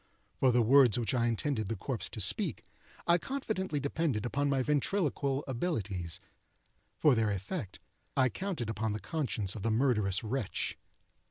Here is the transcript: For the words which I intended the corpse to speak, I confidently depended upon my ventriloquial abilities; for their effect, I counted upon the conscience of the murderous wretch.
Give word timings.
For 0.33 0.51
the 0.51 0.63
words 0.63 0.97
which 0.97 1.13
I 1.13 1.27
intended 1.27 1.67
the 1.67 1.75
corpse 1.75 2.09
to 2.09 2.19
speak, 2.19 2.63
I 3.05 3.19
confidently 3.19 3.79
depended 3.79 4.25
upon 4.25 4.49
my 4.49 4.63
ventriloquial 4.63 5.43
abilities; 5.47 6.19
for 6.97 7.13
their 7.13 7.29
effect, 7.29 7.79
I 8.17 8.27
counted 8.27 8.67
upon 8.67 8.93
the 8.93 8.99
conscience 8.99 9.53
of 9.53 9.61
the 9.61 9.69
murderous 9.69 10.23
wretch. 10.23 10.75